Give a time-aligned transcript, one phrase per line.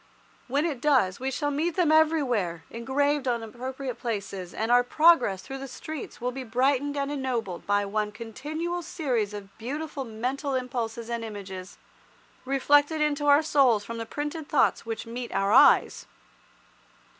[0.47, 5.43] When it does we shall meet them everywhere engraved on appropriate places, and our progress
[5.43, 10.55] through the streets will be brightened and ennobled by one continual series of beautiful mental
[10.55, 11.77] impulses and images,
[12.45, 16.07] reflected into our souls from the printed thoughts which meet our eyes.